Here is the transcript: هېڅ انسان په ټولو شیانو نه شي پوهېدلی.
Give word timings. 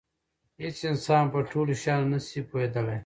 هېڅ 0.61 0.77
انسان 0.91 1.23
په 1.33 1.39
ټولو 1.51 1.71
شیانو 1.81 2.07
نه 2.13 2.19
شي 2.27 2.39
پوهېدلی. 2.49 2.97